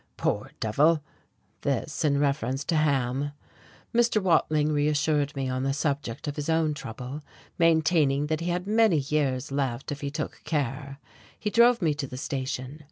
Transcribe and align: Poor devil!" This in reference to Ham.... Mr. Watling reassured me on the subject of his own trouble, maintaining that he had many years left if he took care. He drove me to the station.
Poor 0.17 0.49
devil!" 0.59 1.03
This 1.61 2.03
in 2.03 2.19
reference 2.19 2.63
to 2.63 2.75
Ham.... 2.75 3.33
Mr. 3.93 4.19
Watling 4.19 4.71
reassured 4.71 5.35
me 5.35 5.47
on 5.47 5.61
the 5.61 5.73
subject 5.75 6.27
of 6.27 6.37
his 6.37 6.49
own 6.49 6.73
trouble, 6.73 7.21
maintaining 7.59 8.25
that 8.25 8.39
he 8.41 8.49
had 8.49 8.65
many 8.65 8.97
years 8.97 9.51
left 9.51 9.91
if 9.91 10.01
he 10.01 10.09
took 10.09 10.41
care. 10.43 10.97
He 11.37 11.51
drove 11.51 11.83
me 11.83 11.93
to 11.93 12.07
the 12.07 12.17
station. 12.17 12.79